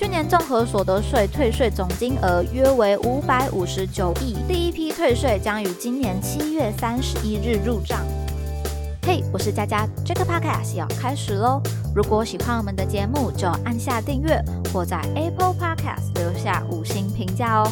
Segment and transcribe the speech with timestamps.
[0.00, 8.00] 去年综合所得税退税总金额约为五百五十九亿，第一批退税将于今年七月三十一日入账。
[9.02, 11.60] 嘿，我是佳佳，这个 podcast 要开始喽！
[11.94, 14.42] 如果喜欢我们的节目，就按下订阅
[14.72, 17.70] 或在 Apple Podcast 留下五星评价哦。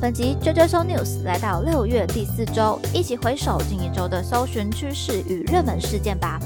[0.00, 6.40] 本集 JJ So News 来到六月第四周，一起回首近一周的搜寻趋势与热门事件吧。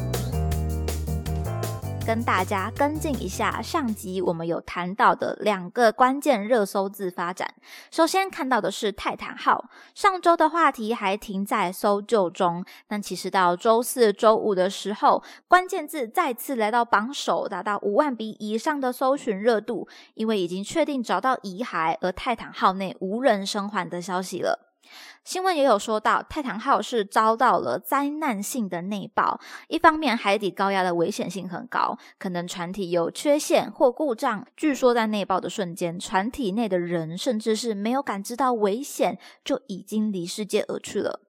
[2.09, 7.47] 跟大家跟进一下上集我们有谈到的两个关键热搜字发展。
[7.91, 24.68] 首先看到的是泰坦号，上周的话题还停在搜救中，但其实到周四周五的时候，关键字再次来到榜首，达到五万笔以上的搜寻热度，因为已经确定找到遗骸，而泰坦号内无人生还的消息了。
[25.25, 29.39] 新闻也有说到，泰坦号是遭到了灾难性的内爆。
[29.69, 34.47] 一方面，海底高压的危险性很高，可能船体有缺陷或故障。
[34.57, 41.21] 据说在内爆的瞬间，船体内的人甚至是没有感知到危险，就已经离世界而去了。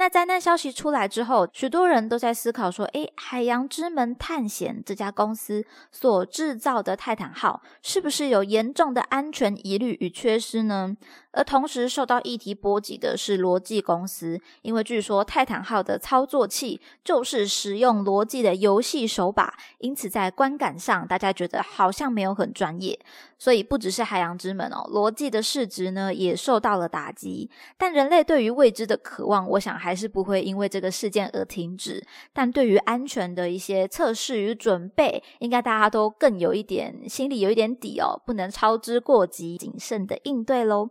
[0.00, 5.62] 那灾难消息出来之后，许多人都在思考说：“诶，海洋之门探险这家公司
[5.92, 10.96] 所制造的泰坦号，是不是有严重的安全疑虑与缺失呢？”
[11.32, 22.98] 而同时受到议题波及的是罗技公司，因为据说泰坦号的操作器就是使用罗技的游戏手把，因此在观感上大家觉得好像没有很专业。
[23.38, 27.48] 所以不只是海洋之门哦，罗技的市值呢也受到了打击。
[27.78, 32.06] 但人类对于未知的渴望，我想还还是不会因为这个事件而停止。
[32.32, 40.90] 但对于安全的一些测试与准备，应该大家都更有一点心里有一点底哦，不能操之过急，谨慎的应对喽。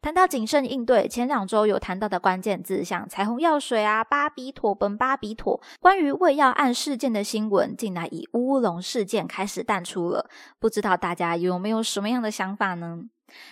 [0.00, 10.30] 谈到谨慎应对，前两周有谈到的关键字，像彩虹药水啊、巴比妥、苯巴比妥，关于胃药案事件的新闻，竟然以乌龙事件开始淡出了。
[10.58, 13.02] 不知道大家有没有什么样的想法呢？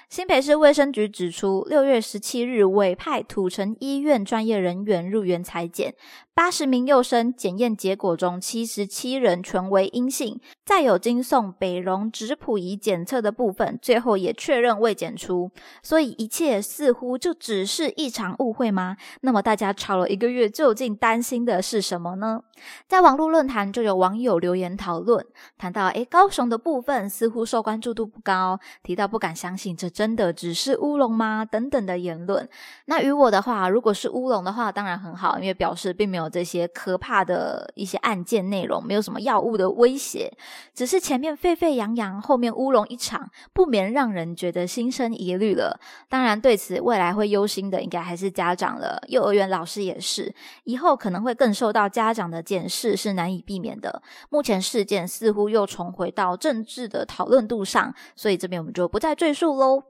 [0.09, 5.95] 新北市卫生局指出，六月十七日委派土城医院专业人员入园裁剪，
[6.33, 10.41] 八十名幼生检验结果中，七十七人全为阴性。
[10.65, 15.51] 再有经送北荣质谱仪检测的部分，最后也确认未检出。
[15.83, 18.97] 所以一切似乎就只是一场误会吗？
[19.23, 22.43] 那么大家吵了一个月，究竟担心的是什么呢？
[22.87, 25.27] 在网络论坛就有网友留言讨论，
[25.59, 29.77] 谈到诶高雄的部分似乎受关注度不高，提到不敢相信。
[29.77, 31.45] 这真的只是乌龙吗？
[31.45, 32.49] 等等的言论。
[32.85, 40.33] 那于我的话，如果是乌龙的话，当然很好，因为表示并没有这些可怕的一些案件内容，没有什么药物的威胁，
[40.75, 45.79] 只是前面沸沸扬扬，后面乌龙一场，不免让人觉得心生疑虑了。
[46.09, 49.03] 当然，对此未来会忧心的，应该还是家长了。
[49.09, 54.03] 幼儿园老师也是，以后可能会更受到家长的检视，是难以避免的。
[54.31, 59.51] 目前事件似乎又重回到政治的讨论度上，所以这边我们就不再赘述。
[59.61, 59.83] 喽，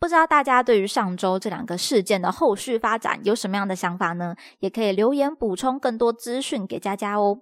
[0.00, 4.34] 不知道大家对于上周这两个事件的后续发展有什么样的想法呢？
[4.60, 7.38] 也可以留言补充更多资讯给佳佳哦。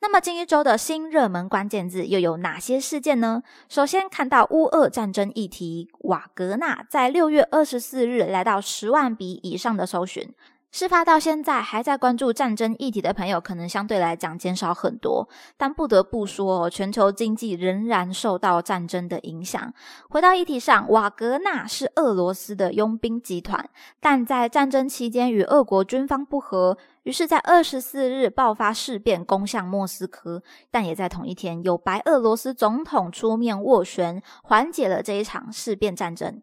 [0.00, 3.44] 那么近一周的新热门关键字又有哪些事件呢？
[3.68, 10.34] 首先看到乌俄战争议题，瓦格纳在六月二十四日来到十万笔以上的搜寻。
[10.72, 15.28] 事发到现在还在关注战争议题的朋友，可能相对来讲减少很多。
[15.56, 19.74] 但不得不说，全球经济仍然受到战争的影响。
[20.08, 30.42] 回到议题上，瓦格纳是俄罗斯的佣兵集团，但在战争期间与俄国军方不和，于是，在二十四日爆发事变，攻向莫斯科。
[30.70, 36.40] 但也在同一天，有白俄罗斯总统出面斡旋，缓解了这一场事变战争。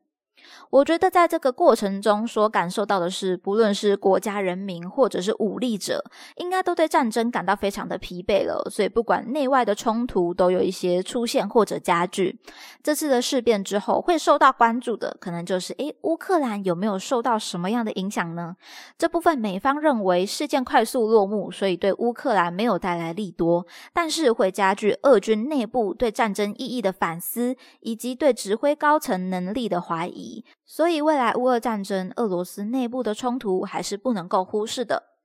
[0.69, 6.03] 我觉得在这个过程中所感受到的是，不论是国家人民或者是武力者，
[6.37, 8.67] 应该都对战争感到非常的疲惫了。
[8.69, 12.39] 所以不管内外的冲突都有一些出现或者加剧。
[12.83, 18.55] 这次的事变之后会受到关注的，可能就是诶，乌克兰有没有受到什么样的影响呢？
[18.97, 30.36] 这部分美方认为事件快速落幕，所以对乌克兰没有带来利多，但是会加剧俄军内部对战争意义的反思，以及对指挥高层能力的怀疑。
[30.65, 35.16] 所以，未来乌俄战争，俄罗斯内部的冲突还是不能够忽视的。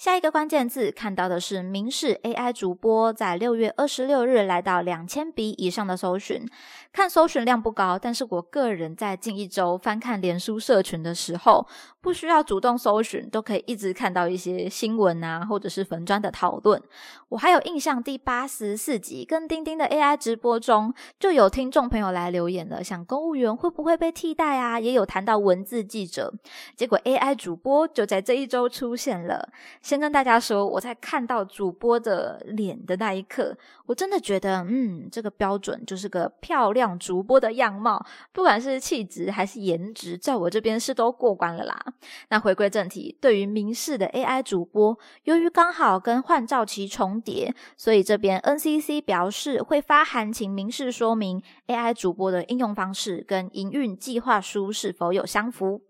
[0.00, 6.42] 下一个关键字看到的是明视 AI 主播在六月二十六日来到两千笔以上的搜寻，
[6.90, 11.66] 看搜寻量不高，但是我个人在近一周翻看脸书社群的时候，
[12.00, 16.82] 不需要主动搜寻，都可以一直看到一些新闻啊，或者是粉砖的讨论。
[17.28, 24.80] 我还有印象，第八十四集跟钉钉的 AI 直播中，就有听众朋友来留言了，想公务员会不会被替代啊？
[24.80, 26.32] 也有谈到文字记者，
[26.74, 29.50] 结果 AI 主播就在这一周出现了。
[29.90, 41.76] 先跟大家说，我在看到主播的脸的那一刻，我真的觉得，嗯，这个标准就是个漂亮主播的样貌，不管是气质还是颜值，在我这边是都过关了啦。
[42.28, 55.82] 那回归正题，对于明视的 AI 主播，由于刚好跟换照期重叠，所以这边 NCC 表示会发函请明示说明 AI 主播的应用方式跟营运计划书是否有相符。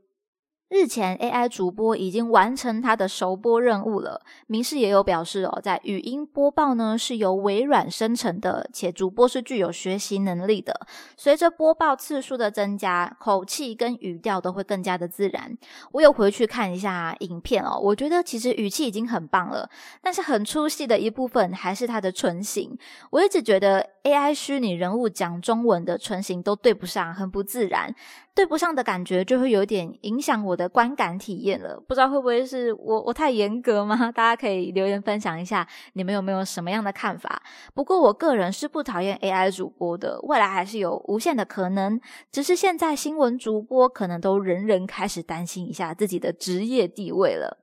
[0.71, 4.23] 日前，AI 主播已经完成他的首播任务了。
[4.47, 10.87] 明视也有表示哦，在语音播报呢是由微软生成的，且主播是具有学习能力的。
[11.17, 15.59] 随着播报次数的增加，口气跟语调都会更加的自然。
[15.91, 19.69] 我有回去看一下影片哦，我觉得其实语气已经很棒了，
[20.01, 22.79] 但是很出戏的一部分还是他的唇形。
[23.11, 27.93] 我一直觉得 AI 虚拟人物讲中文的唇形都对不上，很不自然。
[28.41, 34.11] 对不上的感觉就会有点影响我的观感体验了，不知道会不会是我我太严格吗？
[34.17, 37.43] 大家可以留言分享一下，你们有没有什么样的看法？
[37.75, 42.01] 不过我个人是不讨厌 AI 主播的，未来还是有无限的可能，
[42.33, 47.59] 只是现在新闻主播可能都人人开始担心一下自己的职业地位了。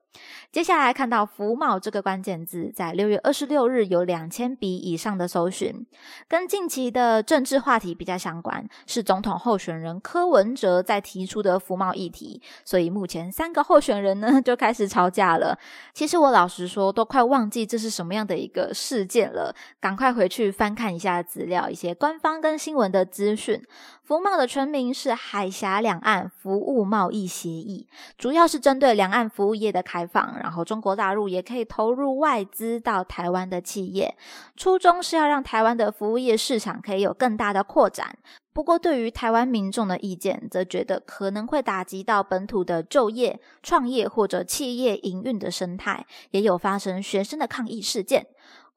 [0.51, 5.85] 接下来看到“福茂”这个关键字，在六月二十六日有两千笔以上的搜寻，
[6.27, 15.59] 跟近期的政治话题比较相关，是总统候选人柯文哲在提出的福茂议题，所以目前三个候选人呢 就开始吵架了。
[15.93, 23.61] 其实我老实说，都快忘记这是什么样的一个事件了，赶快回去翻看一下资料，一些官方跟新闻的资讯。
[24.07, 34.15] 福茂的全名是海峡两岸服务贸易协议，主要是针对两岸服务业的开放，然后中国大陆也可以投入外资到台湾的企业，
[34.55, 38.17] 初衷是要让台湾的服务业市场可以有更大的扩展。
[38.53, 48.27] 不过，对于台湾民众的意见，则觉得可能会打击到本土的就业、创业或者企业营运的生态，也有发生学生的抗议事件。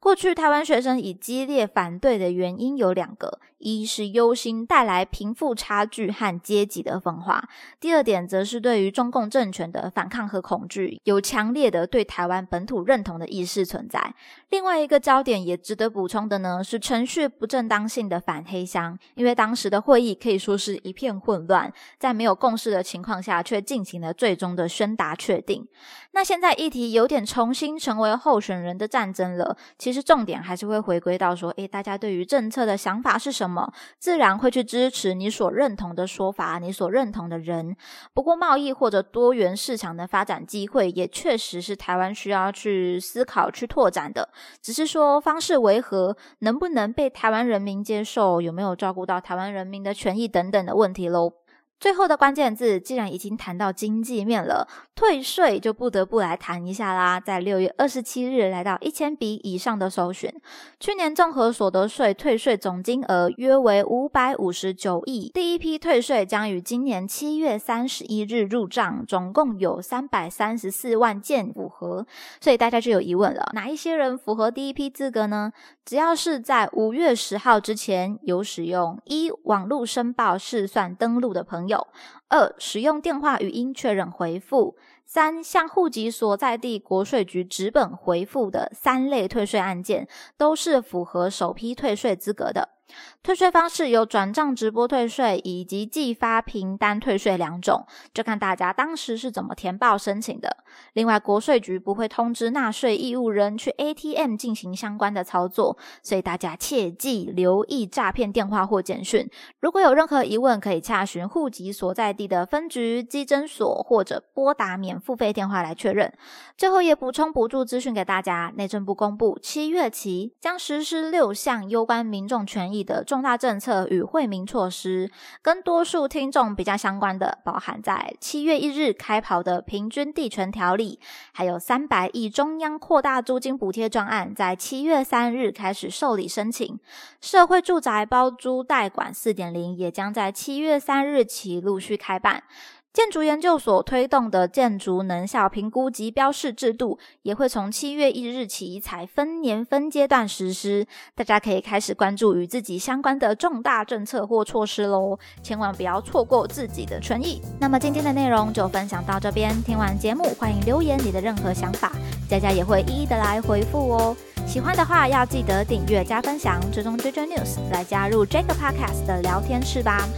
[0.01, 3.39] 过去台湾学生以激烈反对的原因有两个。
[3.61, 7.47] 一是忧心带来贫富差距和阶级的分化，
[7.79, 14.15] 第二点则是对于中共政权的反抗和恐惧，有强烈的对台湾本土认同的意识存在。
[14.49, 25.69] 另外一个焦点也值得补充的呢，是程序不正当性的反黑箱，因为当时的会议可以说是一片混乱，在没有共识的情况下，却进行了最终的宣达确定。
[26.13, 33.51] 那现在议题有点重新成为候选人的战争了，其其实重点还是会回归到说，诶，大家对于政策的想法是什？
[33.51, 37.75] 么自然会去支持你所认同的说法，你所认同的人。
[38.15, 44.29] 不过，贸易或者多元市场的发展机会，也确实是台湾需要去思考、去拓展的。
[44.63, 51.40] 只是说方式为何，能不能被台湾人民接受，有没有照顾到台湾人民的权益等等的问题喽。
[51.81, 57.19] 最后的关键字，既然已经谈到经济面了，退税就不得不来谈一下啦。
[57.19, 60.31] 在六月二十七日，来到一千笔以上的搜寻，
[60.79, 72.07] 去年综合所得税退税总金额约为五百五十九亿，第一批退税将于今年七月三十一日入账，总共有三百三十四万件符合。
[72.43, 75.51] 所以大家就有疑问了，哪一些人符合第一批资格呢？
[75.87, 81.70] 只要是在五月十号之前有使用一网络申报试算登录的朋友。
[81.71, 81.87] 有
[82.29, 84.77] 二使用电话语音确认回复，
[85.07, 92.80] 三向户籍所在地国税局直本回复的三类退税案件，都是符合首批退税资格的。
[93.23, 100.57] 退税方式有转账直播退税以及寄发凭单退税两种，就看大家当时是怎么填报申请的。
[100.95, 109.29] 另外，国税局不会通知纳税义务人去 ATM 进行相关的操作，所以大家切记留意诈骗电话或简讯。
[109.61, 116.13] 如果有任何疑问，可以洽询户籍所在地的分局、基征所或者拨打免付费电话来确认。
[116.57, 122.80] 最后也补充补助资讯给大家，内政部公布七月起将实施六项攸关民众权益。
[122.83, 125.11] 的重大政策与惠民措施，
[125.43, 130.99] 跟多数听众比较相关的，包含在七月一日开跑的平均地权条例，
[131.33, 136.79] 还有三百亿中央扩大租金补贴专案，在七月三日开始受理申请。
[137.21, 142.43] 社会住宅包租代管四点零也将在七月三日起陆续开办。
[142.93, 150.85] 建筑研究所推动的建筑能效评估及标示制度，也会从七月一日起采分年分阶段实施。
[151.15, 157.41] 大家可以开始关注与自己相关的重大政策或措施喽，千万不要错过自己的权益。
[157.61, 161.93] 那么今天的内容就分享到这边，听完节目欢迎留言你的任何想法，
[162.29, 164.17] 佳佳也会一一的来回复哦。
[164.49, 170.09] 喜欢的话要记得订阅加分享，追踪 JJ News 来加入 Jack Podcast 的聊天室吧。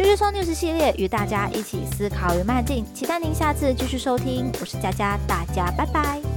[0.00, 4.50] 就是说 news 系列与大家一起思考与迈进，期待您下次继续收听。
[4.58, 6.29] 我是佳佳，大家拜拜。